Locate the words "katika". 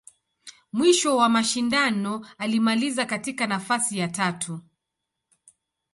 3.05-3.47